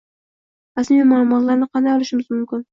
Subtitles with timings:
[0.79, 2.69] rasmiy ma’lumotlarni qanday olishimiz mumkin?